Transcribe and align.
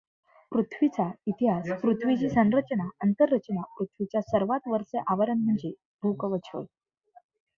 पृथ्वीचा 0.51 1.03
इतिहास 1.27 1.67
पृथ्वीची 1.81 2.29
संरचना 2.29 2.87
आंतररचना 3.03 3.61
पृथ्वीच्या 3.77 4.21
सर्वांत 4.23 4.67
वरचे 4.67 5.01
आवरण 5.07 5.43
म्हणजे 5.43 5.71
भूकवच 6.03 6.49
होय. 6.53 6.65